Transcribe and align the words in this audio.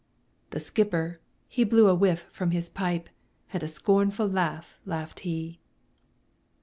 The 0.49 0.59
skipper, 0.59 1.19
he 1.47 1.63
blew 1.63 1.85
a 1.85 1.93
whiff 1.93 2.23
from 2.31 2.49
his 2.49 2.69
pipe, 2.69 3.07
And 3.53 3.61
a 3.61 3.67
scornful 3.67 4.25
laugh 4.25 4.79
laughed 4.83 5.19
he. 5.19 5.59